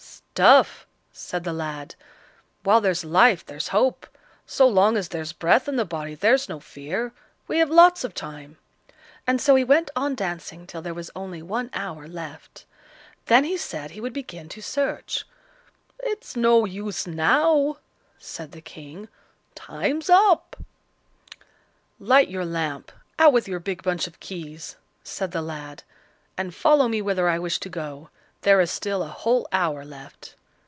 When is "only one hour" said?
11.15-12.07